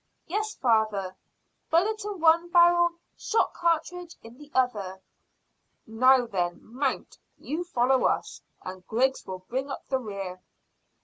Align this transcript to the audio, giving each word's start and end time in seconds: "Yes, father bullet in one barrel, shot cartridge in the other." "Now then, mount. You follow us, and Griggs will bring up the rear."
"Yes, 0.25 0.55
father 0.55 1.15
bullet 1.69 2.03
in 2.03 2.19
one 2.19 2.49
barrel, 2.49 2.89
shot 3.15 3.53
cartridge 3.53 4.15
in 4.23 4.35
the 4.39 4.49
other." 4.51 4.99
"Now 5.85 6.25
then, 6.25 6.57
mount. 6.63 7.19
You 7.37 7.63
follow 7.63 8.05
us, 8.05 8.41
and 8.63 8.83
Griggs 8.87 9.27
will 9.27 9.45
bring 9.47 9.69
up 9.69 9.87
the 9.89 9.99
rear." 9.99 10.41